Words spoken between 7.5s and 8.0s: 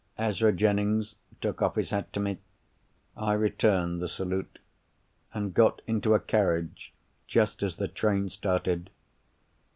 as the